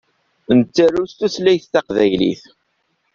Nettaru 0.57 1.03
s 1.11 1.13
tutlayt 1.19 1.65
taqbaylit. 1.73 2.43